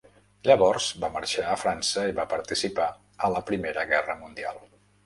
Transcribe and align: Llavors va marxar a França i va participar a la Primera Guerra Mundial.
Llavors 0.47 0.87
va 1.03 1.09
marxar 1.17 1.45
a 1.51 1.59
França 1.65 2.07
i 2.13 2.17
va 2.21 2.27
participar 2.35 2.89
a 3.29 3.35
la 3.37 3.47
Primera 3.53 3.89
Guerra 3.95 4.19
Mundial. 4.27 4.65